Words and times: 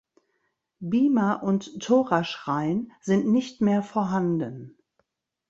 Bima 0.79 1.33
und 1.33 1.79
Toraschrein 1.79 2.91
sind 3.01 3.27
nicht 3.27 3.61
mehr 3.61 3.83
vorhanden. 3.83 4.75